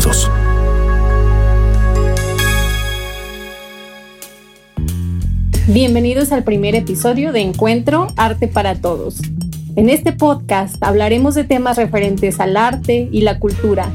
[0.00, 0.30] todos.
[5.68, 9.20] Bienvenidos al primer episodio de Encuentro Arte para Todos.
[9.76, 13.92] En este podcast hablaremos de temas referentes al arte y la cultura.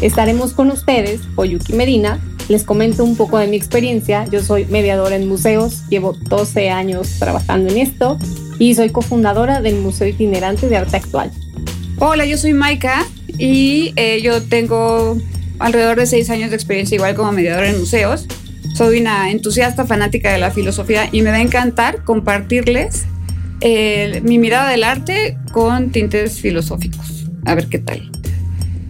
[0.00, 4.24] Estaremos con ustedes, Oyuki Medina, les comento un poco de mi experiencia.
[4.30, 8.18] Yo soy mediadora en museos, llevo 12 años trabajando en esto
[8.58, 11.30] y soy cofundadora del Museo Itinerante de Arte Actual.
[11.98, 13.06] Hola, yo soy Maika
[13.38, 15.16] y eh, yo tengo
[15.62, 18.26] alrededor de 6 años de experiencia igual como mediadora en museos.
[18.74, 23.04] Soy una entusiasta fanática de la filosofía y me va a encantar compartirles
[23.60, 27.26] eh, mi mirada del arte con tintes filosóficos.
[27.44, 28.10] A ver qué tal.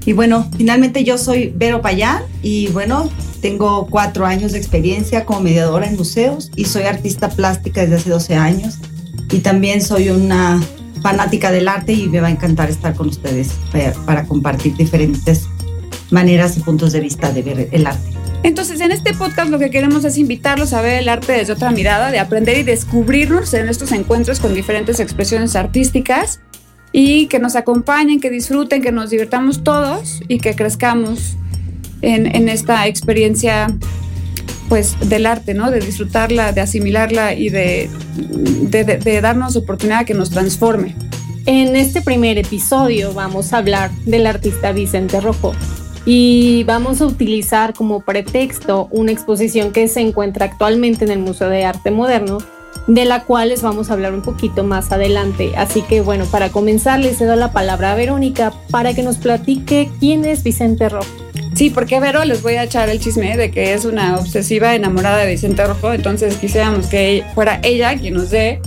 [0.04, 3.08] Y bueno, finalmente yo soy Vero Payán y bueno,
[3.40, 8.10] tengo cuatro años de experiencia como mediadora en museos y soy artista plástica desde hace
[8.10, 8.78] 12 años.
[9.30, 10.60] Y también soy una
[11.02, 13.50] fanática del arte y me va a encantar estar con ustedes
[14.06, 15.48] para, compartir diferentes
[16.12, 18.12] maneras y puntos de vista de ver el arte.
[18.44, 21.70] Entonces, en este podcast lo que queremos es invitarlos a ver el arte desde otra
[21.70, 26.40] mirada, de aprender y descubrirnos en estos encuentros con diferentes expresiones artísticas
[26.90, 31.36] y que nos acompañen, que disfruten, que nos divirtamos todos y que crezcamos
[32.02, 33.68] en, esta experiencia
[34.68, 35.70] pues del arte, ¿no?
[35.70, 37.88] De disfrutarla, de asimilarla y de,
[38.70, 40.96] de, darnos oportunidad que nos transforme.
[41.46, 45.54] En este primer episodio vamos a hablar del artista Vicente Rojo
[46.04, 51.48] y vamos a utilizar como pretexto una exposición que se encuentra actualmente en el Museo
[51.48, 52.38] de Arte Moderno,
[52.86, 55.52] de la cual les vamos a hablar un poquito más adelante.
[55.56, 59.90] Así que bueno, para comenzar les cedo la palabra a Verónica para que nos platique
[60.00, 61.06] quién es Vicente Rojo.
[61.54, 65.18] Sí, porque Vero les voy a echar el chisme de que es una obsesiva enamorada
[65.18, 68.60] de Vicente Rojo, entonces quisiéramos que fuera ella quien nos dé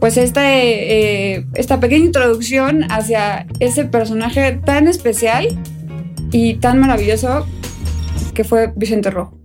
[0.00, 5.48] pues esta, eh, esta pequeña introducción hacia ese personaje tan especial
[6.34, 7.46] y tan maravilloso
[8.34, 9.38] que fue Vicente Rojo.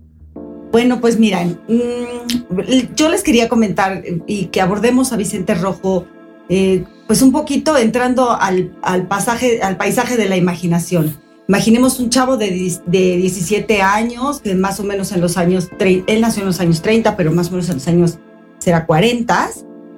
[0.72, 6.06] Bueno, pues miren, mm, yo les quería comentar y que abordemos a Vicente Rojo,
[6.48, 11.16] eh, pues un poquito entrando al, al, pasaje, al paisaje de la imaginación.
[11.46, 12.50] Imaginemos un chavo de,
[12.86, 17.16] de 17 años, más o menos en los años, él nació en los años 30,
[17.16, 18.18] pero más o menos en los años
[18.58, 19.50] será 40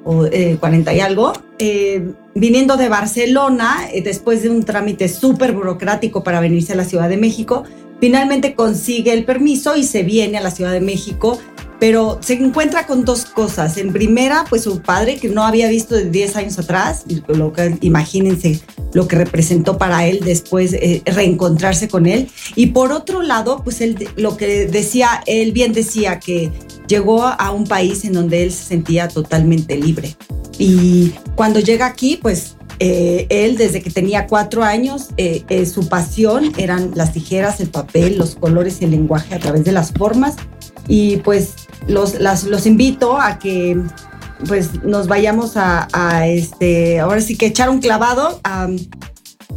[0.04, 0.26] o
[0.58, 6.22] 40 eh, y algo, eh, viniendo de Barcelona, eh, después de un trámite súper burocrático
[6.24, 7.64] para venirse a la Ciudad de México,
[8.00, 11.38] finalmente consigue el permiso y se viene a la Ciudad de México
[11.78, 13.76] pero se encuentra con dos cosas.
[13.76, 17.76] En primera, pues su padre, que no había visto de 10 años atrás, lo que,
[17.80, 18.60] imagínense
[18.92, 22.30] lo que representó para él después reencontrarse con él.
[22.54, 26.52] Y por otro lado, pues él, lo que decía, él bien decía que
[26.86, 30.16] llegó a un país en donde él se sentía totalmente libre.
[30.58, 36.52] Y cuando llega aquí, pues eh, él desde que tenía cuatro años, eh, su pasión
[36.56, 40.36] eran las tijeras, el papel, los colores y el lenguaje a través de las formas.
[40.88, 41.54] Y pues
[41.86, 43.80] los, los invito a que
[44.46, 48.68] pues nos vayamos a, este, ahora sí que echar un clavado a,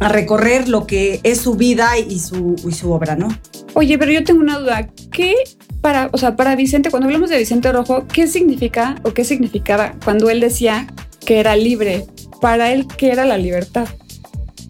[0.00, 3.28] recorrer lo que es su vida y su, y su obra, ¿no?
[3.74, 4.88] Oye, pero yo tengo una duda.
[5.10, 5.34] ¿Qué
[5.80, 9.94] para, o sea, para Vicente, cuando hablamos de Vicente Rojo, qué significa o qué significaba
[10.04, 10.86] cuando él decía
[11.24, 12.06] que era libre?
[12.40, 13.88] Para él, ¿qué era la libertad?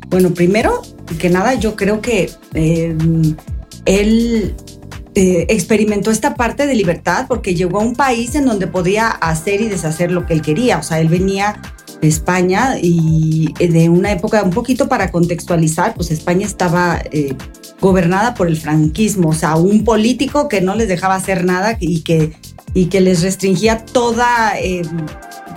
[0.09, 0.83] Bueno, primero
[1.19, 2.97] que nada, yo creo que eh,
[3.87, 4.55] él
[5.15, 9.61] eh, experimentó esta parte de libertad porque llegó a un país en donde podía hacer
[9.63, 10.79] y deshacer lo que él quería.
[10.79, 11.61] O sea, él venía
[12.03, 17.35] España y eh, de una época un poquito para contextualizar, pues España estaba eh,
[17.81, 22.01] gobernada por el franquismo, o sea, un político que no les dejaba hacer nada y
[22.01, 22.33] que,
[22.75, 24.55] y que les restringía toda,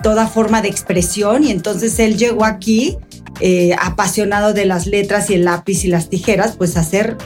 [0.02, 2.98] toda forma de expresión y entonces él llegó aquí
[3.80, 7.16] apasionado de las letras y el lápiz y las tijeras, pues a hacer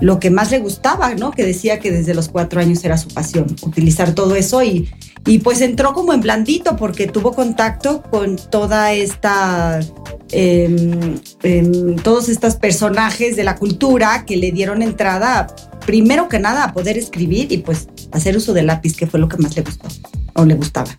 [0.00, 1.30] lo que más le gustaba, ¿no?
[1.30, 4.90] Que decía que desde los cuatro años era su pasión, utilizar todo eso y,
[5.26, 9.80] y pues entró como en blandito porque tuvo contacto con toda esta,
[10.32, 15.54] em, em, todos estos personajes de la cultura que le dieron entrada,
[15.86, 19.28] primero que nada, a poder escribir y pues hacer uso del lápiz, que fue lo
[19.28, 19.88] que más le gustó
[20.34, 20.90] o le gustaba.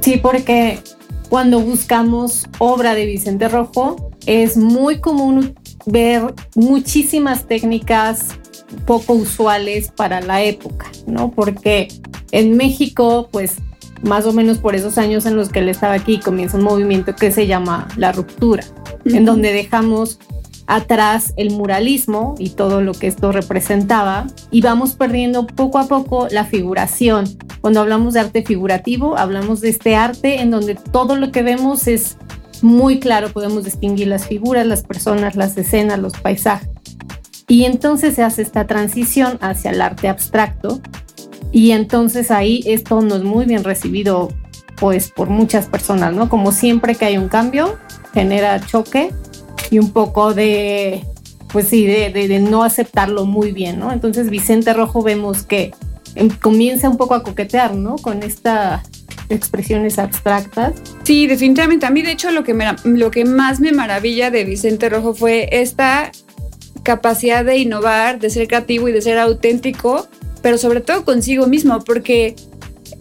[0.00, 0.80] Sí, porque
[1.28, 5.54] cuando buscamos obra de Vicente Rojo, es muy común
[5.86, 8.28] ver muchísimas técnicas
[8.86, 11.30] poco usuales para la época, ¿no?
[11.30, 11.88] Porque
[12.32, 13.56] en México, pues
[14.02, 17.14] más o menos por esos años en los que él estaba aquí, comienza un movimiento
[17.16, 18.64] que se llama la ruptura,
[19.04, 20.18] en donde dejamos
[20.68, 26.28] atrás el muralismo y todo lo que esto representaba y vamos perdiendo poco a poco
[26.30, 27.26] la figuración.
[27.62, 31.88] Cuando hablamos de arte figurativo, hablamos de este arte en donde todo lo que vemos
[31.88, 32.18] es
[32.60, 36.68] muy claro podemos distinguir las figuras, las personas, las escenas, los paisajes.
[37.48, 40.80] Y entonces se hace esta transición hacia el arte abstracto.
[41.52, 44.28] Y entonces ahí esto no es muy bien recibido
[44.76, 46.28] pues por muchas personas, ¿no?
[46.28, 47.78] Como siempre que hay un cambio,
[48.14, 49.12] genera choque
[49.70, 51.04] y un poco de,
[51.52, 53.92] pues sí, de, de no aceptarlo muy bien, ¿no?
[53.92, 55.72] Entonces Vicente Rojo vemos que
[56.14, 57.96] em, comienza un poco a coquetear, ¿no?
[57.96, 58.82] Con esta
[59.28, 60.74] expresiones abstractas.
[61.02, 61.86] Sí, definitivamente.
[61.86, 65.14] A mí, de hecho, lo que, me, lo que más me maravilla de Vicente Rojo
[65.14, 66.10] fue esta
[66.82, 70.08] capacidad de innovar, de ser creativo y de ser auténtico,
[70.42, 72.36] pero sobre todo consigo mismo, porque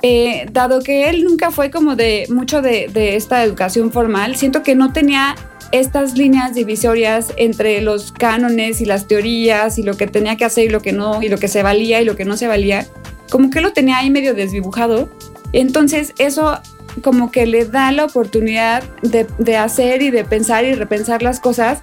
[0.01, 4.63] eh, dado que él nunca fue como de mucho de, de esta educación formal, siento
[4.63, 5.35] que no tenía
[5.71, 10.65] estas líneas divisorias entre los cánones y las teorías y lo que tenía que hacer
[10.65, 12.87] y lo que no, y lo que se valía y lo que no se valía,
[13.29, 15.09] como que lo tenía ahí medio desdibujado.
[15.53, 16.59] Entonces eso
[17.01, 21.81] como que le da la oportunidad de, hacer y de pensar y repensar las cosas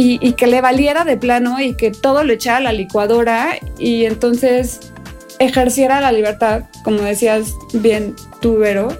[0.00, 4.04] y, que le valiera de plano y que todo lo echara a la licuadora y
[4.04, 4.92] entonces
[5.40, 8.96] ejerciera la libertad, como decías bien tú, Vero,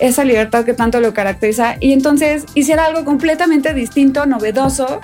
[0.00, 5.00] esa libertad que tanto lo caracteriza y entonces hiciera algo completamente distinto, novedoso,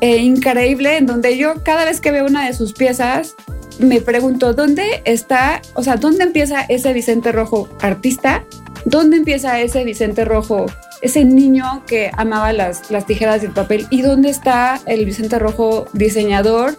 [0.00, 3.34] e increíble, en donde yo cada vez que veo una de sus piezas
[3.78, 8.44] me pregunto, ¿dónde está, o sea, dónde empieza ese Vicente Rojo artista?
[8.86, 10.66] ¿Dónde empieza ese Vicente Rojo,
[11.00, 13.86] ese niño que amaba las, las tijeras del papel?
[13.90, 16.78] ¿Y dónde está el Vicente Rojo diseñador,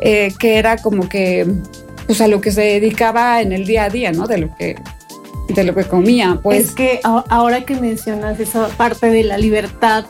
[0.00, 1.46] eh, que era como que,
[2.06, 4.26] pues a lo que se dedicaba en el día a día, ¿no?
[4.26, 4.76] De lo que
[5.48, 6.68] de lo que comía, pues.
[6.68, 10.06] Es que ahora que mencionas esa parte de la libertad,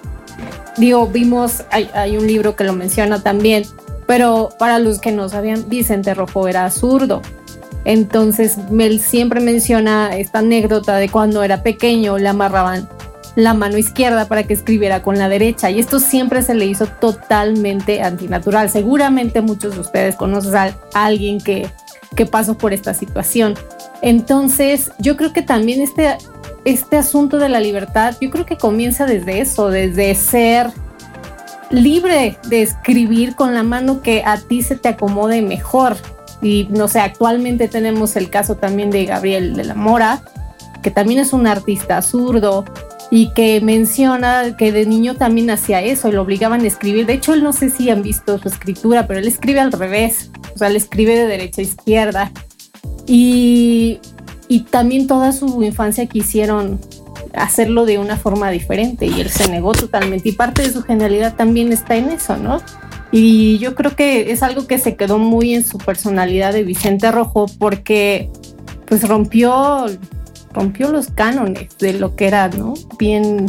[0.76, 3.64] digo, vimos, hay, hay un libro que lo menciona también,
[4.06, 7.20] pero para los que no sabían, Vicente Rojo era zurdo.
[7.84, 12.88] Entonces, él siempre menciona esta anécdota de cuando era pequeño le amarraban
[13.36, 16.86] la mano izquierda para que escribiera con la derecha y esto siempre se le hizo
[16.86, 18.70] totalmente antinatural.
[18.70, 21.69] Seguramente muchos de ustedes conocen a alguien que,
[22.14, 23.54] que pasó por esta situación.
[24.02, 26.16] Entonces, yo creo que también este,
[26.64, 30.70] este asunto de la libertad, yo creo que comienza desde eso, desde ser
[31.70, 35.96] libre de escribir con la mano que a ti se te acomode mejor.
[36.42, 40.22] Y no sé, actualmente tenemos el caso también de Gabriel de la Mora,
[40.82, 42.64] que también es un artista zurdo
[43.14, 47.06] y que menciona que de niño también hacía eso y lo obligaban a escribir.
[47.06, 50.32] De hecho, él no sé si han visto su escritura, pero él escribe al revés,
[50.52, 52.32] o sea, él escribe de derecha a izquierda.
[53.06, 54.00] Y,
[54.49, 56.81] y también toda su infancia quisieron
[57.34, 61.37] hacerlo de una forma diferente y él se negó totalmente y parte de su genialidad
[61.37, 62.61] también está en eso, ¿no?
[63.12, 67.12] Y yo creo que es algo que se quedó muy en su personalidad de Vicente
[67.12, 68.28] Rojo porque
[68.87, 69.87] pues rompió
[70.54, 72.74] rompió los cánones de lo que era, ¿no?
[72.98, 73.46] Bien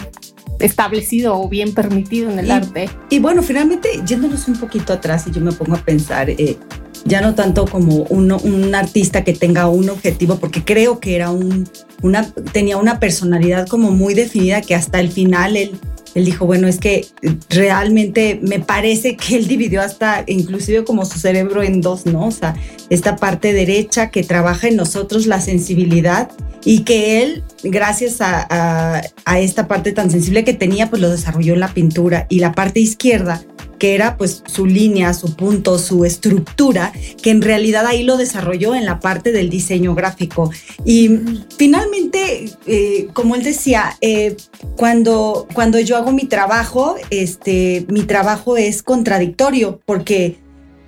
[0.59, 2.89] establecido o bien permitido en el arte.
[3.09, 6.57] Y bueno, finalmente, yéndonos un poquito atrás y yo me pongo a pensar, eh,
[7.03, 11.69] ya no tanto como un artista que tenga un objetivo, porque creo que era un,
[12.01, 15.79] una, tenía una personalidad como muy definida que hasta el final él,
[16.15, 17.05] él dijo, bueno, es que
[17.49, 22.27] realmente me parece que él dividió hasta inclusive como su cerebro en dos, ¿no?
[22.27, 22.55] O sea,
[22.89, 26.31] esta parte derecha que trabaja en nosotros la sensibilidad
[26.63, 31.53] y que él, gracias a, a esta parte tan sensible que tenía, pues lo desarrolló
[31.53, 33.43] en la pintura y la parte izquierda
[33.85, 38.73] que era pues su línea, su punto, su estructura, que en realidad ahí lo desarrolló
[38.73, 40.49] en la parte del diseño gráfico.
[40.83, 41.19] Y
[41.55, 44.37] finalmente, eh, como él decía, eh,
[44.75, 50.37] cuando, cuando yo hago mi trabajo, este, mi trabajo es contradictorio, porque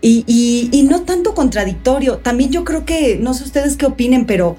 [0.02, 2.18] y, y, y, no tanto contradictorio.
[2.18, 4.56] También yo creo que, no sé ustedes qué opinen, pero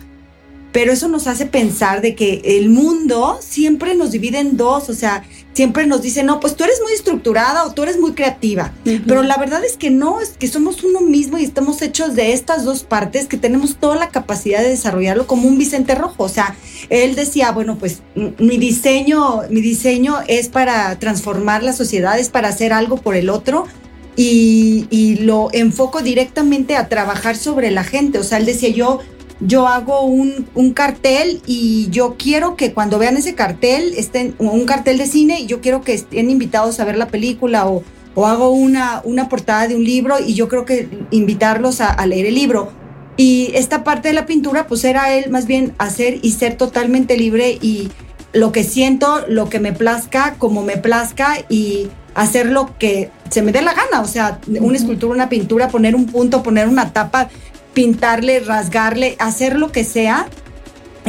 [0.79, 4.95] pero eso nos hace pensar de que el mundo siempre nos divide en dos, o
[4.95, 8.73] sea, siempre nos dice, no, pues tú eres muy estructurada o tú eres muy creativa,
[8.85, 12.33] pero la verdad es que no, es que somos uno mismo y estamos hechos de
[12.33, 16.29] estas dos partes que tenemos toda la capacidad de desarrollarlo como un Vicente Rojo, o
[16.29, 16.55] sea,
[16.91, 22.51] él decía, bueno, pues mi diseño, mi diseño es para transformar la sociedad, es para
[22.51, 23.67] hacer algo por el otro,
[24.15, 28.19] y, y, lo enfoco directamente a trabajar sobre la gente.
[28.19, 28.99] O sea, él decía, yo
[29.41, 34.99] yo hago un, cartel y yo quiero que cuando vean ese cartel, estén, un cartel
[34.99, 37.83] de cine, y yo quiero que estén invitados a ver la película o,
[38.15, 42.27] o hago una, una portada de un libro y yo creo que invitarlos a, leer
[42.27, 42.73] el libro.
[43.17, 47.17] Y esta parte de la pintura, pues era él más bien hacer y ser totalmente
[47.17, 47.91] libre y
[48.33, 53.43] lo que siento, lo que me plazca, como me plazca y hacer lo que se
[53.43, 54.01] me dé la gana.
[54.01, 57.29] O sea, una escultura, una pintura, poner un punto, poner una tapa,
[57.75, 60.29] pintarle, rasgarle, hacer lo que sea,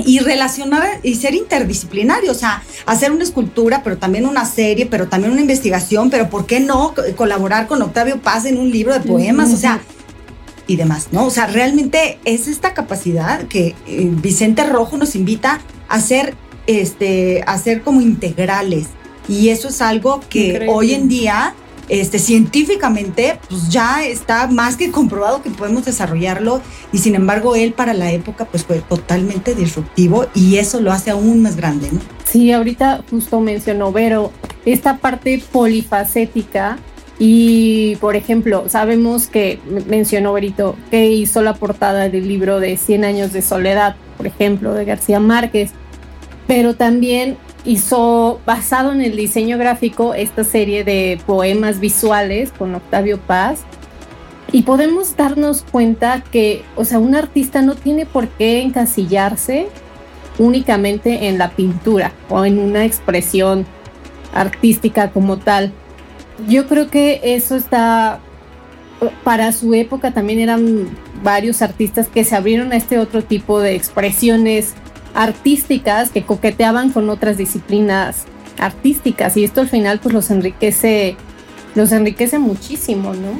[0.06, 5.08] y relacionar y ser interdisciplinario, o sea, hacer una escultura, pero también una serie, pero
[5.08, 9.01] también una investigación, pero ¿por qué no colaborar con Octavio Paz en un libro de
[9.01, 9.54] poemas?
[9.54, 9.82] O sea,
[10.68, 11.25] y demás, ¿no?
[11.25, 16.36] O sea, realmente es esta capacidad que eh, Vicente Rojo nos invita a hacer,
[16.68, 18.88] este, a hacer como integrales.
[19.28, 21.56] Y eso es algo que hoy en día
[21.89, 26.62] este, científicamente, pues ya está más que comprobado que podemos desarrollarlo
[26.93, 31.10] y sin embargo él para la época pues fue totalmente disruptivo y eso lo hace
[31.10, 32.00] aún más grande, ¿no?
[32.25, 34.31] Sí, ahorita justo mencionó Vero,
[34.65, 36.77] esta parte polifacética
[37.17, 43.03] y, por ejemplo, sabemos que mencionó Verito que hizo la portada del libro de 100
[43.03, 45.72] años de soledad, por ejemplo, de García Márquez,
[46.48, 47.38] pero también
[47.70, 53.62] hizo, basado en el diseño gráfico, esta serie de poemas visuales con Octavio Paz.
[54.52, 59.68] Y podemos darnos cuenta que, o sea, un artista no tiene por qué encasillarse
[60.40, 63.68] únicamente en la pintura o en una expresión
[64.34, 65.72] artística como tal.
[66.48, 68.20] Yo creo que eso está,
[69.24, 70.90] para su época también eran
[71.22, 74.74] varios artistas que se abrieron a este otro tipo de expresiones
[75.13, 78.25] artísticas que coqueteaban con otras disciplinas
[78.58, 81.16] artísticas y esto al final pues los enriquece,
[81.75, 83.39] los enriquece muchísimo, ¿no?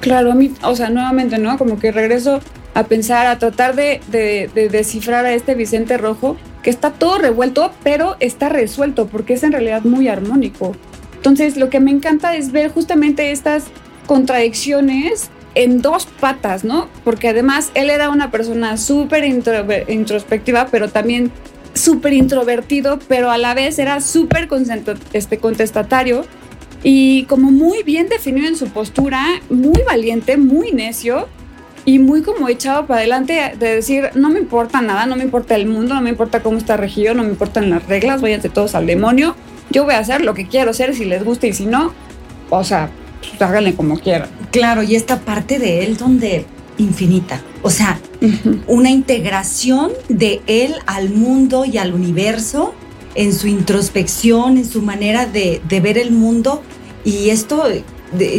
[0.00, 1.58] Claro, a mí, o sea, nuevamente, ¿no?
[1.58, 2.40] Como que regreso
[2.74, 7.72] a pensar, a tratar de, de, descifrar a este Vicente Rojo, que está todo revuelto,
[7.82, 10.74] pero está resuelto, porque es en realidad muy armónico.
[11.16, 13.64] Entonces, lo que me encanta es ver justamente estas
[14.06, 16.88] contradicciones en dos patas, ¿no?
[17.04, 21.32] Porque además él era una persona súper introspectiva, pero también
[21.74, 24.48] súper introvertido, pero a la vez era súper
[25.12, 26.24] este, contestatario
[26.82, 31.28] y como muy bien definido en su postura, muy valiente, muy necio
[31.84, 35.56] y muy como echado para adelante de decir, no me importa nada, no me importa
[35.56, 38.74] el mundo, no me importa cómo está regido, no me importan las reglas, váyanse todos
[38.74, 39.34] al demonio,
[39.70, 41.92] yo voy a hacer lo que quiero hacer si les gusta y si no,
[42.50, 42.90] o sea,
[43.28, 44.28] pues háganle como quieran.
[44.50, 46.46] Claro, y esta parte de él donde
[46.78, 48.00] infinita, o sea,
[48.66, 52.74] una integración de él al mundo y al universo
[53.14, 56.62] en su introspección, en su manera de, ver el mundo.
[57.04, 57.64] Y esto,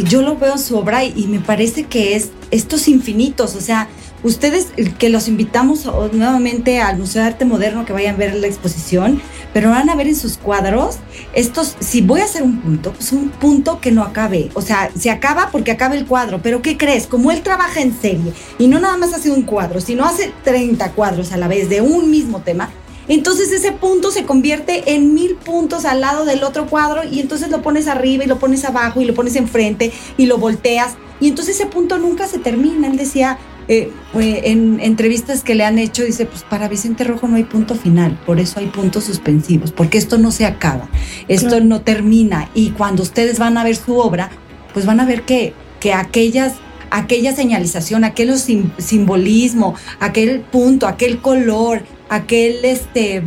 [0.04, 3.60] yo lo veo en su obra y, y me parece que es estos infinitos, o
[3.60, 3.88] sea,
[4.22, 8.46] Ustedes que los invitamos nuevamente al Museo de Arte Moderno que vayan a ver la
[8.46, 9.20] exposición,
[9.52, 10.96] pero van a ver en sus cuadros
[11.32, 14.50] estos, si voy a hacer un punto, pues un punto que no acabe.
[14.54, 17.08] O sea, se acaba porque acaba el cuadro, pero ¿qué crees?
[17.08, 20.92] Como él trabaja en serie y no nada más hace un cuadro, sino hace 30
[20.92, 22.70] cuadros a la vez de un mismo tema,
[23.08, 27.50] entonces ese punto se convierte en mil puntos al lado del otro cuadro y entonces
[27.50, 31.28] lo pones arriba y lo pones abajo y lo pones enfrente y lo volteas y
[31.28, 32.86] entonces ese punto nunca se termina.
[32.86, 33.38] Él decía,
[33.68, 37.74] eh, en entrevistas que le han hecho, dice, pues para Vicente Rojo no hay punto
[37.74, 40.88] final, por eso hay puntos suspensivos, porque esto no se acaba,
[41.28, 42.48] esto no termina.
[42.54, 44.30] Y cuando ustedes van a ver su obra,
[44.72, 46.54] pues van a ver que, que aquellas
[46.90, 53.22] aquella señalización, aquel simbolismo, aquel punto, aquel color, aquel este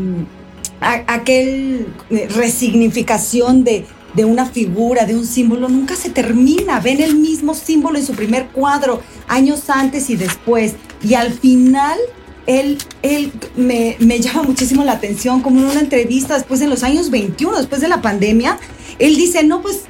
[0.80, 6.80] aquel eh, resignificación de, de una figura, de un símbolo, nunca se termina.
[6.80, 10.74] Ven el mismo símbolo en su primer cuadro, años antes y después.
[11.04, 11.98] Y al final,
[12.48, 17.10] él, él me, llama muchísimo la atención, como en una entrevista después de los años
[17.10, 18.58] 21, después de la pandemia,
[19.00, 19.82] él dice, no, pues,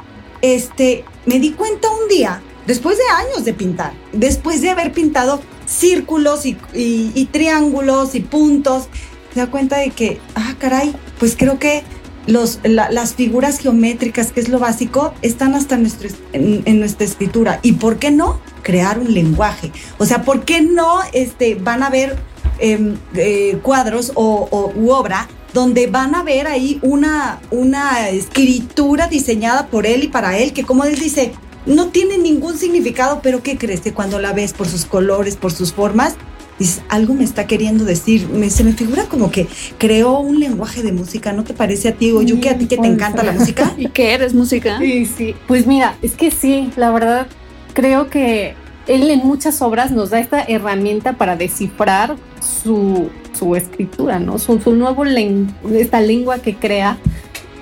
[0.41, 5.41] este, me di cuenta un día, después de años de pintar, después de haber pintado
[5.65, 8.87] círculos y, y triángulos y puntos,
[9.33, 11.83] se da cuenta de que, ah, caray, pues creo que
[12.27, 17.59] los, las figuras geométricas, que es lo básico, están hasta nuestro, en, nuestra escritura.
[17.61, 18.39] ¿Y por qué no?
[18.63, 19.71] Crear un lenguaje.
[19.97, 22.17] O sea, ¿por qué no este, van a ver
[22.59, 29.67] em, eh, cuadros o, u obra donde van a ver ahí una, una escritura diseñada
[29.67, 31.31] por él y para él, que como él dice,
[31.65, 33.81] no tiene ningún significado, pero ¿qué crees?
[33.93, 36.15] Cuando la ves por sus colores, por sus formas,
[36.59, 38.27] dices, algo me está queriendo decir.
[38.49, 39.47] se me figura como que
[39.77, 42.11] creó un lenguaje de música, ¿no te parece a ti?
[42.11, 43.73] O yo que a ti que te encanta la música.
[43.77, 44.77] ¿Y qué eres música?
[44.79, 45.35] Sí, sí.
[45.47, 47.27] Pues mira, es que sí, la verdad,
[47.73, 48.55] creo que
[48.87, 54.37] él en muchas obras nos da esta herramienta para descifrar su, su escritura, ¿no?
[54.37, 56.97] Su, su nuevo esta lengua que crea.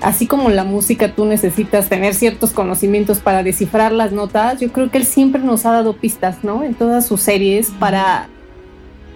[0.01, 4.59] Así como la música, tú necesitas tener ciertos conocimientos para descifrar las notas.
[4.59, 6.61] Yo creo que él siempre nos ha dado pistas, ¿no?
[6.65, 8.27] En todas sus series para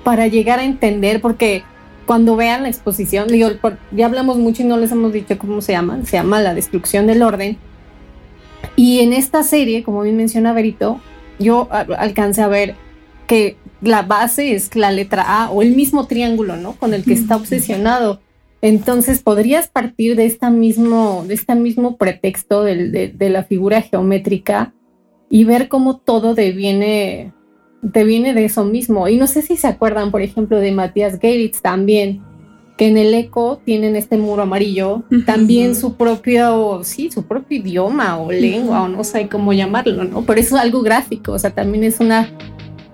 [0.08, 1.64] para llegar a entender, porque
[2.06, 3.50] cuando vean la exposición, digo,
[3.92, 7.08] ya hablamos mucho y no les hemos dicho cómo se llama, se llama La Destrucción
[7.08, 7.58] del Orden.
[8.78, 11.02] Y en esta serie, como bien menciona Berito,
[11.40, 12.76] yo alcancé a ver
[13.28, 16.72] que la base es la letra A o el mismo triángulo, ¿no?
[16.72, 18.22] Con el que está obsesionado.
[18.62, 24.74] Entonces podrías partir de, esta mismo, de este mismo pretexto de, de, la figura geométrica
[25.30, 27.34] y ver cómo todo deviene,
[27.82, 29.08] deviene de eso mismo.
[29.08, 32.22] Y no sé si se acuerdan, por ejemplo, de Matías Geritz también,
[32.78, 38.20] que en el eco tienen este muro amarillo, también su propio, sí, su propio idioma
[38.20, 40.22] o lengua, o no sé cómo llamarlo, ¿no?
[40.24, 42.30] Pero eso es algo gráfico, o sea, también es una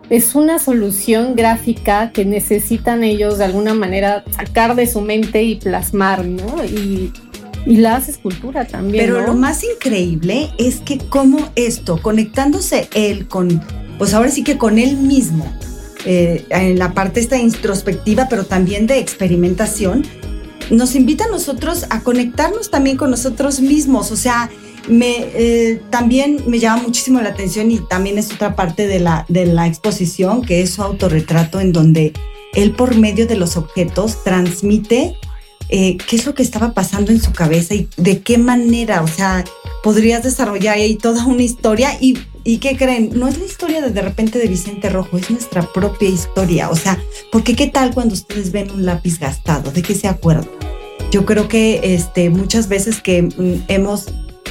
[0.10, 5.56] es una solución gráfica que necesitan ellos de alguna manera sacar de su mente y
[5.56, 6.64] plasmar, ¿no?
[6.64, 7.12] Y,
[7.66, 9.06] la escultura también.
[9.06, 13.62] Pero lo más increíble es que como esto, conectándose él con,
[13.98, 15.46] pues ahora sí que con él mismo,
[16.06, 20.04] eh, en la parte esta introspectiva, pero también de experimentación,
[20.70, 24.50] nos invita a nosotros a conectarnos también con nosotros mismos, o sea,
[24.88, 29.26] me, eh, también me llama muchísimo la atención y también es otra parte de la,
[29.30, 32.14] de la exposición, que es su autorretrato en donde
[32.54, 35.16] él por medio de los objetos transmite
[35.76, 39.08] eh, qué es lo que estaba pasando en su cabeza y de qué manera, o
[39.08, 39.44] sea,
[39.82, 43.10] podrías desarrollar ahí toda una historia y, y ¿qué creen?
[43.16, 46.76] No es la historia de de repente de Vicente Rojo, es nuestra propia historia, o
[46.76, 47.02] sea,
[47.32, 50.48] porque qué tal cuando ustedes ven un lápiz gastado, ¿de qué se acuerdan?
[51.12, 54.06] Yo creo que este, muchas veces que mm, hemos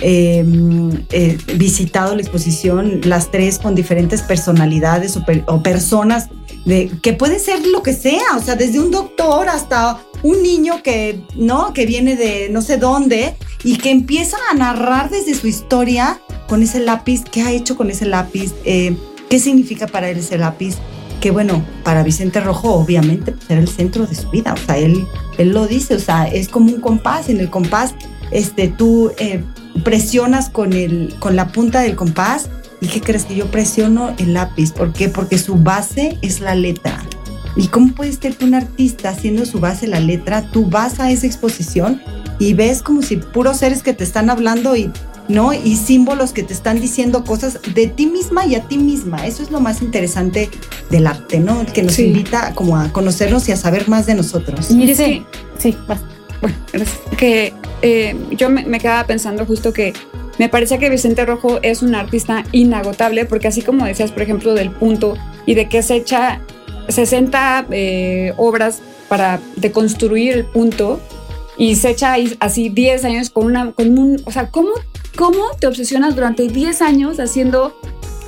[0.05, 6.29] Em, eh, visitado la exposición, las tres con diferentes personalidades o, personas
[6.65, 10.83] de, que puede ser lo que sea, o sea, desde un doctor hasta un niño
[10.83, 11.73] que, ¿no?
[11.73, 16.63] Que viene de no sé dónde y que empieza a narrar desde su historia con
[16.63, 18.97] ese lápiz, qué ha hecho con ese lápiz, eh,
[19.29, 20.77] qué significa para él ese lápiz,
[21.21, 24.79] que bueno, para Vicente Rojo obviamente pues, era el centro de su vida, o sea,
[24.79, 25.05] él,
[25.39, 27.95] él lo dice, o sea, es como un compás, en el compás
[28.31, 29.45] este, tú eh,
[29.85, 32.49] presionas con, el, con la punta del compás
[32.83, 34.73] y ¿qué crees que yo presiono el lápiz?
[34.73, 35.09] ¿Por qué?
[35.09, 37.01] Porque su base es la letra.
[37.55, 40.43] ¿Y cómo puedes ser un artista haciendo su base la letra?
[40.51, 42.03] Tú vas a esa exposición
[42.41, 44.91] y ves como si puros seres que te están hablando y
[45.29, 45.53] ¿no?
[45.53, 49.29] Y símbolos que te están diciendo cosas de ti misma y a ti misma.
[49.29, 50.51] Eso es lo más interesante
[50.91, 51.65] del arte, ¿no?
[51.67, 54.73] Que nos invita como a conocernos y a saber más de nosotros.
[54.73, 55.25] Y sí,
[55.57, 55.77] sí,
[56.41, 56.57] bueno,
[57.17, 59.93] que eh, yo me, quedaba pensando justo que
[60.39, 64.55] me parece que Vicente Rojo es un artista inagotable, porque así como decías, por ejemplo,
[64.55, 65.17] del punto
[65.47, 66.41] y de que se echa
[66.89, 71.01] 60 eh, obras para deconstruir el punto
[71.57, 74.71] y se echa así 10 años con una, con un, o sea, ¿cómo,
[75.17, 77.79] cómo te obsesionas durante 10 años haciendo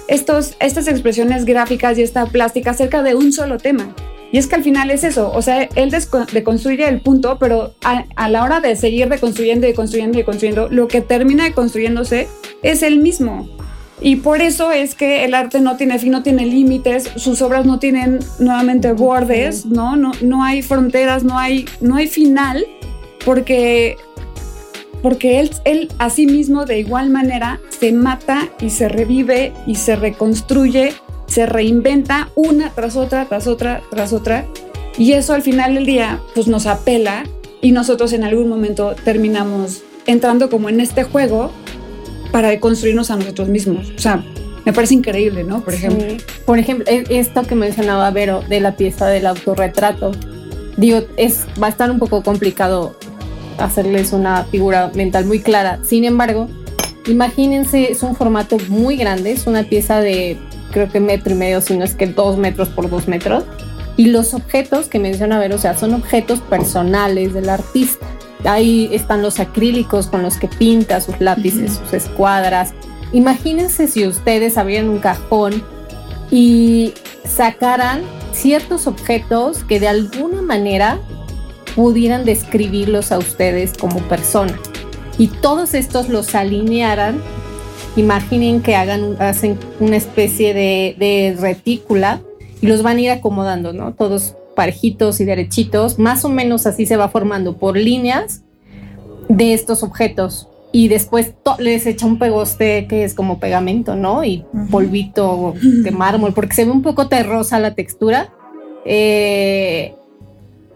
[0.08, 3.94] estos, estas expresiones gráficas y esta plástica acerca de un solo tema?
[4.35, 5.92] Y es que al final es eso, o sea, él
[6.33, 10.88] deconstruye el punto, pero a, la hora de seguir deconstruyendo y construyendo y construyendo, lo
[10.88, 12.27] que termina construyéndose
[12.64, 13.49] es el mismo.
[14.01, 17.64] Y por eso es que el arte no tiene fin, no tiene límites, sus obras
[17.64, 19.94] no tienen nuevamente bordes, ¿no?
[19.94, 22.66] No, no hay fronteras, no hay, no hay final,
[23.25, 23.97] porque,
[25.01, 29.77] porque él, él a sí mismo de igual manera se mata y se revive y
[29.77, 30.92] se reconstruye
[31.35, 34.47] se reinventa una tras otra, tras otra, tras otra,
[34.97, 37.25] y eso al final del día pues nos apela
[37.61, 41.51] y nosotros en algún momento terminamos entrando como en este juego
[42.31, 43.90] para construirnos a nosotros mismos.
[43.97, 44.25] O sea,
[44.64, 45.61] me parece increíble, ¿no?
[45.64, 46.07] Por ejemplo.
[46.47, 50.12] Por ejemplo, e, esto que mencionaba Vero de la pieza del autorretrato.
[50.77, 52.97] Digo, es, va a estar un poco complicado
[53.59, 55.81] hacerles una figura mental muy clara.
[55.83, 56.49] Sin embargo,
[57.09, 60.38] imagínense, es un formato muy grande, es una pieza de
[60.74, 63.44] creo que metro y medio, sino es que dos metros por dos metros.
[63.96, 68.04] Y los objetos que menciona Ver, o sea, son objetos personales del artista.
[68.44, 72.74] Ahí están los acrílicos con los que pinta sus lápices, sus escuadras.
[73.12, 75.62] Imagínense si ustedes abrieran un cajón
[76.32, 76.92] y
[77.24, 80.98] sacaran ciertos objetos que de alguna manera
[81.76, 84.58] pudieran describirlos a ustedes como persona.
[85.18, 87.22] Y todos estos los alinearan
[87.96, 92.20] imaginen que hagan, hacen una especie de, retícula
[92.61, 93.92] y los van a ir acomodando, ¿no?
[93.92, 98.42] Todos parejitos y derechitos, más o menos así se va formando por líneas
[99.28, 100.48] de estos objetos.
[100.72, 104.24] Y después les echa un pegoste que es como pegamento, ¿no?
[104.24, 108.33] Y polvito de mármol, porque se ve un poco terrosa la textura.
[108.85, 109.94] Eh,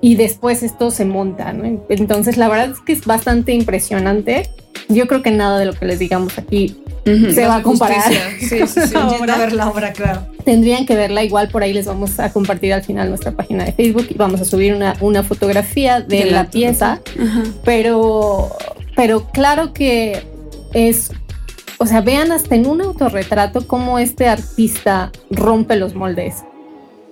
[0.01, 1.65] y después esto se monta, ¿no?
[1.89, 4.49] Entonces la verdad es que es bastante impresionante.
[4.89, 8.03] Yo creo que nada de lo que les digamos aquí se va a comparar.
[8.39, 8.97] Sí, sí, sí.
[8.97, 10.27] a ver la obra, claro.
[10.45, 13.73] Tendrían que verla igual, por ahí les vamos a compartir al final nuestra página de
[13.73, 17.01] Facebook y vamos a subir una, una fotografía de, la, pieza,
[17.65, 18.51] pero,
[18.97, 20.23] pero claro que
[20.73, 21.11] es,
[21.79, 26.45] o sea, vean hasta en un autorretrato cómo este artista rompe los moldes.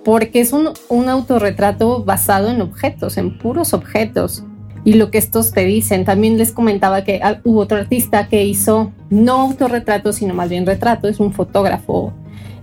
[0.03, 4.43] Porque es un, un autorretrato basado en objetos, en puros objetos
[4.87, 6.05] y lo que estos te dicen.
[6.05, 11.09] También les comentaba que hubo otro artista que hizo no autorretrato, sino más bien retrato,
[11.09, 12.13] es un fotógrafo,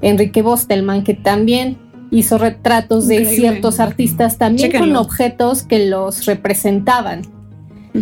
[0.00, 1.76] Enrique Bostelman, que también
[2.10, 7.20] hizo retratos de ciertos artistas, también con objetos que los representaban.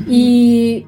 [0.08, 0.87] y,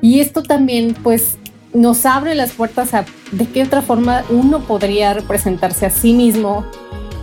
[0.00, 1.36] y esto también, pues,
[1.74, 6.64] nos abre las puertas a de qué otra forma uno podría representarse a sí mismo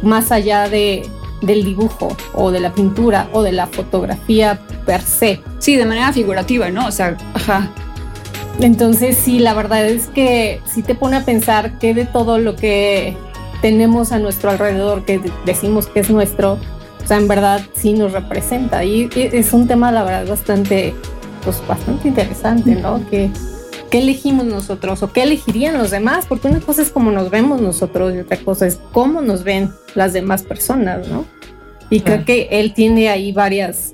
[0.03, 1.01] más allá de
[1.41, 5.41] del dibujo o de la pintura o de la fotografía per se.
[5.59, 6.87] Sí, de manera figurativa, ¿no?
[6.87, 7.69] O sea, ajá.
[8.59, 12.55] Entonces sí, la verdad es que sí te pone a pensar que de todo lo
[12.55, 13.15] que
[13.61, 16.53] tenemos a nuestro alrededor, que decimos que es nuestro,
[17.03, 18.83] o sea, en verdad sí nos representa.
[18.83, 20.95] Y es un tema, la verdad, bastante,
[21.43, 23.07] pues bastante interesante, ¿no?
[23.09, 23.29] Que
[23.89, 26.25] ¿Qué elegimos nosotros o qué elegirían los demás?
[26.27, 29.71] Porque una cosa es cómo nos vemos nosotros y otra cosa es cómo nos ven
[29.95, 31.25] las demás personas, ¿no?
[31.89, 33.93] Y creo que él tiene ahí varias,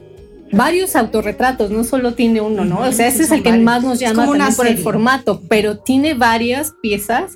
[0.51, 2.79] varios autorretratos, no solo tiene uno, ¿no?
[2.79, 4.25] O sea, ese es el que más nos llama
[4.55, 7.33] por el formato, pero tiene varias piezas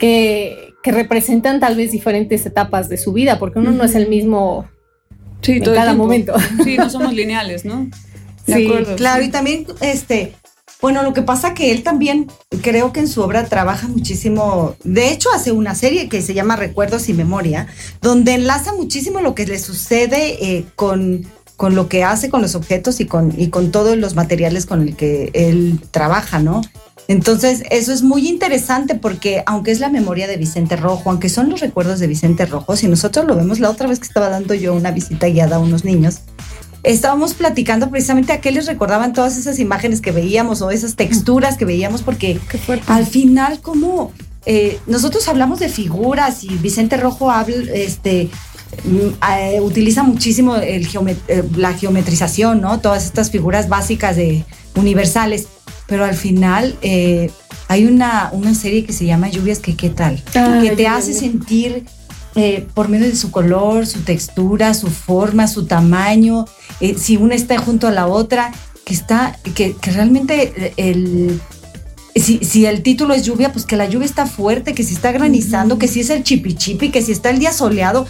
[0.00, 4.08] que, que, representan tal vez diferentes etapas de su vida, porque uno no es el
[4.08, 4.68] mismo
[5.40, 6.34] sí, en cada momento.
[6.64, 7.88] Sí, no somos lineales, ¿no?
[8.44, 10.34] sí, claro, y también este
[10.80, 12.30] bueno, lo que pasa que él también
[12.62, 16.56] creo que en su obra trabaja muchísimo, de hecho hace una serie que se llama
[16.56, 17.66] Recuerdos y Memoria,
[18.02, 22.54] donde enlaza muchísimo lo que le sucede eh, con, con lo que hace con los
[22.54, 26.60] objetos y con, y con todos los materiales con el que él trabaja, ¿no?
[27.08, 31.48] Entonces, eso es muy interesante porque aunque es la memoria de Vicente Rojo, aunque son
[31.48, 34.54] los recuerdos de Vicente Rojo, si nosotros lo vemos la otra vez que estaba dando
[34.54, 36.22] yo una visita guiada a unos niños,
[36.86, 41.56] estábamos platicando precisamente a qué les recordaban todas esas imágenes que veíamos o esas texturas
[41.56, 42.38] que veíamos, porque
[42.86, 44.12] al final, como
[44.46, 48.30] eh, nosotros hablamos de figuras y Vicente Rojo habla, este,
[48.84, 52.78] mm, eh, utiliza muchísimo el eh, la geometrización, ¿no?
[52.78, 54.44] Todas estas figuras básicas de
[54.76, 55.48] universales,
[55.88, 56.78] pero al final
[57.68, 60.22] hay una, una serie que se llama Lluvias que qué tal,
[60.62, 61.84] que te hace sentir
[62.36, 66.44] eh, por medio de su color, su textura, su forma, su tamaño,
[66.80, 68.52] eh, si una está junto a la otra,
[68.84, 71.40] que está, que, realmente el,
[72.14, 75.78] si, el título es lluvia, pues que la lluvia está fuerte, que si está granizando,
[75.78, 78.06] que si es el chipi que si está el día soleado,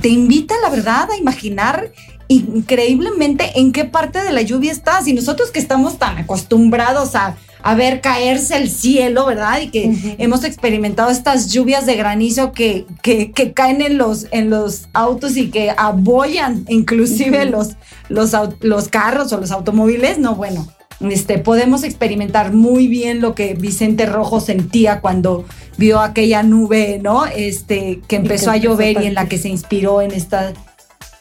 [0.00, 1.92] te invita, la verdad, a imaginar
[2.28, 5.06] increíblemente en qué parte de la lluvia estás.
[5.06, 9.60] Y nosotros que estamos tan acostumbrados a a ver caerse el cielo, ¿verdad?
[9.60, 14.88] Y que hemos experimentado estas lluvias de granizo que, que, caen en los, en los
[14.92, 17.70] autos y que abollan inclusive los,
[18.08, 20.18] los, los carros o los automóviles.
[20.18, 20.66] No, bueno,
[21.10, 25.44] este, podemos experimentar muy bien lo que Vicente Rojo sentía cuando
[25.76, 27.26] vio aquella nube, ¿no?
[27.26, 30.52] Este, que empezó a llover y en la que se inspiró en esta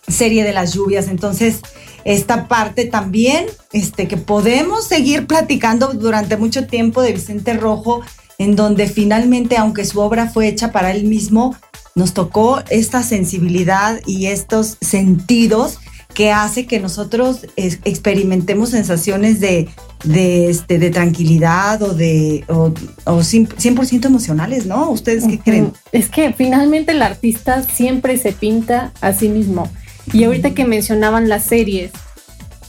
[0.08, 1.08] serie de las lluvias.
[1.08, 1.62] Entonces,
[2.06, 8.02] esta parte también, este, que podemos seguir platicando durante mucho tiempo de Vicente Rojo,
[8.38, 11.56] en donde finalmente, aunque su obra fue hecha para él mismo,
[11.96, 15.80] nos tocó esta sensibilidad y estos sentidos
[16.14, 19.70] que hace que nosotros experimentemos sensaciones de,
[20.04, 22.72] de, este, de tranquilidad o de o,
[23.06, 24.90] 100% emocionales, ¿no?
[24.90, 25.74] ¿Ustedes qué creen?
[25.92, 29.70] Es que finalmente el artista siempre se pinta a sí mismo.
[30.14, 31.92] Y ahorita que mencionaban las series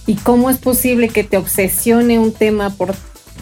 [0.07, 2.95] y cómo es posible que te obsesione un tema por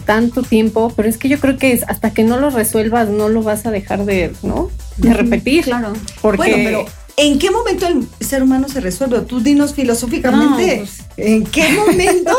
[0.05, 3.29] tanto tiempo, pero es que yo creo que es hasta que no lo resuelvas no
[3.29, 4.71] lo vas a dejar de, ¿no?
[4.97, 5.65] De repetir.
[5.65, 5.93] Claro.
[6.21, 6.85] Porque bueno, pero
[7.17, 9.21] ¿en qué momento el ser humano se resuelve?
[9.21, 12.35] Tú dinos filosóficamente, pues, ¿en qué momento,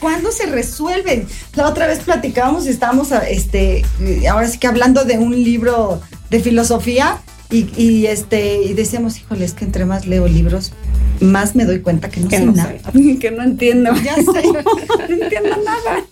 [0.00, 1.26] cuándo se resuelven?
[1.54, 3.84] La otra vez platicábamos y estábamos, este,
[4.30, 9.54] ahora sí que hablando de un libro de filosofía y, este, y decíamos, híjole, es
[9.54, 10.72] que entre más leo libros,
[11.20, 12.74] más me doy cuenta que no sé nada.
[13.20, 13.90] que no entiendo.
[14.04, 16.04] Ya sé, no entiendo nada.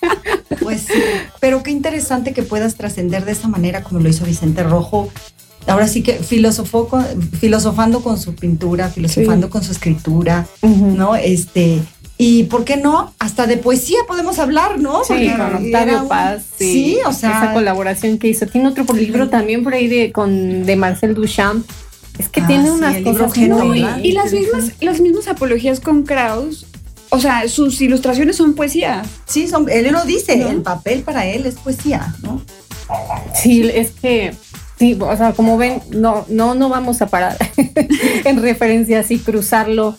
[0.61, 0.94] Pues sí,
[1.40, 5.11] pero qué interesante que puedas trascender de esa manera como lo hizo Vicente Rojo.
[5.66, 6.88] Ahora sí que filosofó
[7.40, 11.16] filosofando con su pintura, filosofando con su escritura, ¿no?
[11.16, 11.83] Este,
[12.18, 15.05] y por qué no, hasta de poesía podemos hablar, ¿no?
[15.05, 16.44] Sí, con Octavio Paz.
[16.57, 17.42] Sí, o sea.
[17.42, 18.46] Esa colaboración que hizo.
[18.46, 21.68] Tiene otro libro también por ahí de, con, de Marcel Duchamp.
[22.18, 23.74] Es que ah, tiene unas cosas que no.
[23.74, 26.66] Y, las mismas, las mismas apologías con Kraus.
[27.11, 29.02] O sea, sus ilustraciones son poesía.
[29.26, 32.42] Sí, son, él lo dice, el papel para él es poesía, ¿no?
[33.35, 34.33] Sí, es que
[34.79, 37.37] Sí, o sea, como ven, no, no, no vamos a parar
[38.24, 39.96] en referencias y cruzarlo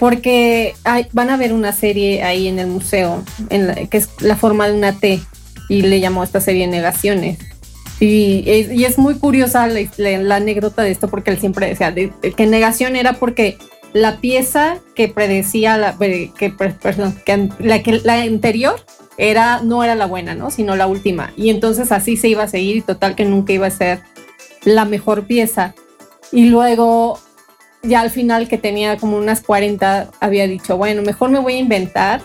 [0.00, 0.74] porque
[1.12, 4.98] van a ver una serie ahí en el museo, que es la forma de una
[4.98, 5.20] T,
[5.68, 7.38] y le llamó a esta serie Negaciones.
[8.00, 12.96] Y es, muy curiosa la, anécdota de esto porque él siempre decía de- que negación
[12.96, 13.58] era porque
[13.92, 16.30] la pieza que predecía, la, eh,
[16.80, 18.82] perdón, que la, que, la anterior
[19.18, 20.50] era, no era la buena, ¿no?
[20.50, 21.34] Sino la última.
[21.36, 24.00] Y entonces así se iba a seguir y total que nunca iba a ser
[24.64, 25.74] la mejor pieza.
[26.32, 27.20] Y luego,
[27.82, 31.58] ya al final que tenía como unas 40, había dicho, bueno, mejor me voy a
[31.58, 32.20] inventar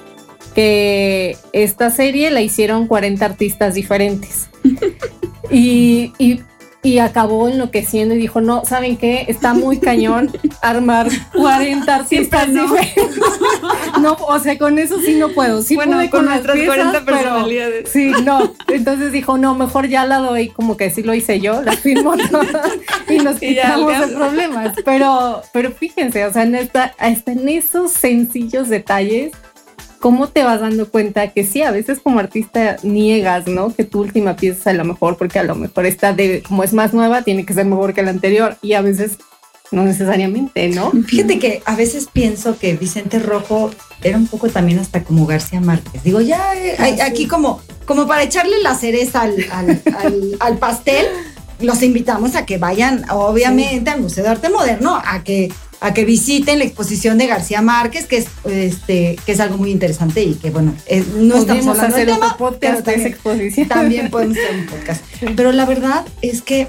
[0.54, 4.50] que esta serie la hicieron 40 artistas diferentes.
[5.52, 6.42] y, y,
[6.82, 9.26] y acabó enloqueciendo y dijo, no, ¿saben qué?
[9.28, 12.64] Está muy cañón armar 40 artistas no.
[12.64, 13.20] diferentes.
[14.00, 15.62] no, o sea, con eso sí no puedo.
[15.62, 17.90] Sí bueno, pude con las nuestras piezas, 40 pero- personalidades.
[17.90, 18.54] Sí, no.
[18.68, 22.16] Entonces dijo, no, mejor ya la doy, como que sí lo hice yo, la firmo
[22.32, 22.72] todas
[23.10, 24.76] y nos Y quitamos de problemas.
[24.84, 29.32] Pero, pero fíjense, o sea, en esta, hasta en esos sencillos detalles,
[30.00, 33.74] ¿cómo te vas dando cuenta que sí, a veces como artista niegas, ¿no?
[33.74, 36.74] Que tu última pieza es la mejor, porque a lo mejor esta de, como es
[36.74, 39.18] más nueva, tiene que ser mejor que la anterior, y a veces
[39.72, 40.92] no necesariamente, ¿no?
[41.08, 43.72] Fíjate que a veces pienso que Vicente Rojo
[44.04, 46.04] era un poco también hasta como García Márquez.
[46.04, 50.58] Digo, ya eh, hay- aquí como, como para echarle la cereza al, al- al- al
[50.58, 51.06] pastel,
[51.60, 56.04] los invitamos a que vayan, obviamente, al Museo de Arte Moderno, a que, a que
[56.06, 60.34] visiten la exposición de García Márquez, que es, este, que es algo muy interesante y
[60.36, 63.68] que, bueno, eh, no estamos Podríamos hablando del hacer tema, pero podcast de esa exposición.
[63.70, 65.04] también podemos hacer un podcast.
[65.36, 66.68] Pero la verdad es que,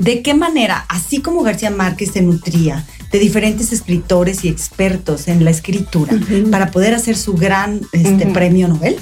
[0.00, 5.44] ¿de qué manera, así como García Márquez se nutría de diferentes escritores y expertos en
[5.44, 6.18] la escritura
[6.50, 8.96] para poder hacer su gran este, premio Nobel?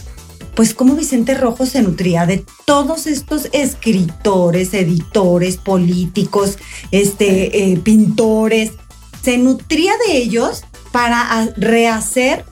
[0.55, 6.59] Pues como Vicente Rojo se nutría de todos estos escritores, editores, políticos,
[6.91, 8.73] este, eh, pintores,
[9.23, 12.45] se nutría de ellos para a- rehacer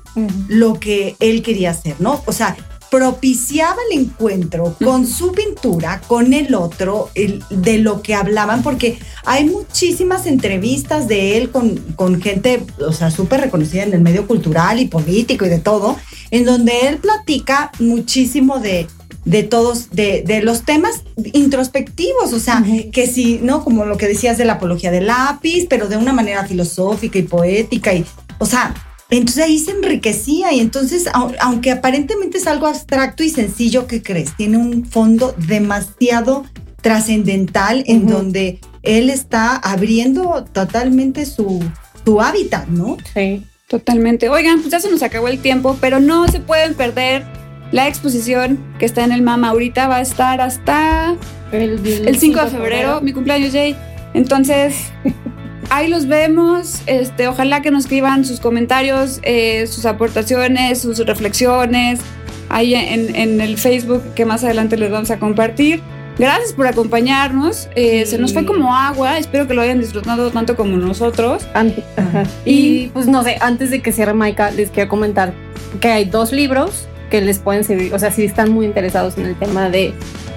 [0.48, 2.22] lo que él quería hacer, ¿no?
[2.26, 2.56] O sea,
[2.90, 8.99] propiciaba el encuentro con su pintura, con el otro, el- de lo que hablaban, porque
[9.25, 14.27] hay muchísimas entrevistas de él con, con gente, o sea, súper reconocida en el medio
[14.27, 15.96] cultural y político y de todo,
[16.31, 18.87] en donde él platica muchísimo de
[19.25, 23.64] de todos, de, de los temas introspectivos, o sea, que sí, ¿no?
[23.64, 27.22] Como lo que decías de la apología del lápiz, pero de una manera filosófica y
[27.22, 28.05] poética, y,
[28.38, 28.72] o sea,
[29.10, 34.02] entonces ahí se enriquecía y entonces, au- aunque aparentemente es algo abstracto y sencillo, ¿qué
[34.02, 34.36] crees?
[34.36, 36.44] Tiene un fondo demasiado
[36.82, 41.62] trascendental en donde él está abriendo totalmente su,
[42.04, 42.96] su hábitat, ¿no?
[43.14, 43.44] Sí.
[43.68, 44.28] Totalmente.
[44.28, 47.24] Oigan, pues ya se nos acabó el tiempo, pero no se pueden perder
[47.72, 49.48] la exposición que está en el MAMA.
[49.48, 51.16] Ahorita va a estar hasta
[51.50, 53.74] El, el 5 de febrero, mi cumpleaños, Jay.
[54.14, 54.76] Entonces,
[55.70, 56.81] ahí los vemos.
[56.87, 62.00] Este, ojalá que nos escriban sus comentarios, eh, sus aportaciones, sus reflexiones,
[62.48, 65.81] ahí en, en el Facebook que más adelante les vamos a compartir.
[66.18, 67.68] Gracias por acompañarnos.
[67.76, 69.18] Eh, Se nos fue como agua.
[69.18, 71.46] Espero que lo hayan disfrutado tanto como nosotros.
[71.52, 72.22] Antes, ajá.
[72.46, 75.35] Y- Y pues no sé, antes de que cierre Maika, les quiero comentar
[75.81, 79.26] que hay dos libros que les pueden servir, o sea, si están muy interesados en
[79.26, 79.92] el tema de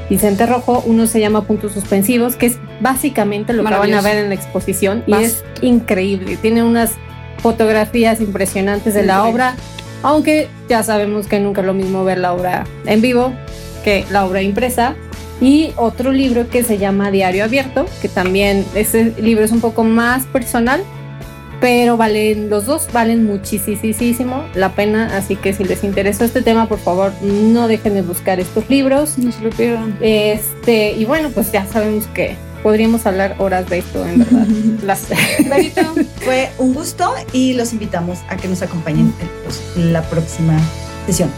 [0.09, 4.17] Vicente Rojo, uno se llama Puntos Suspensivos, que es básicamente lo que van a ver
[4.17, 6.93] en la exposición y es increíble, tiene unas
[7.37, 9.55] fotografías impresionantes de la obra,
[10.03, 13.33] aunque ya sabemos que nunca es lo mismo ver la obra en vivo
[13.83, 14.95] que la obra impresa.
[15.41, 19.85] Y otro libro que se llama Diario Abierto, que también ese libro es un poco
[19.85, 20.83] más personal,
[21.59, 25.17] pero valen los dos, valen muchísimo la pena.
[25.17, 29.17] Así que si les interesó este tema, por favor, no dejen de buscar estos libros.
[29.17, 29.97] No se lo pierdan.
[30.01, 34.47] Este, y bueno, pues ya sabemos que podríamos hablar horas de esto, en verdad.
[34.83, 35.07] Las,
[36.21, 40.57] Fue un gusto y los invitamos a que nos acompañen en pues, la próxima
[41.05, 41.29] sesión.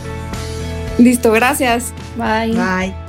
[0.97, 1.93] listo, gracias.
[2.17, 2.53] Bye.
[2.53, 3.00] Bye.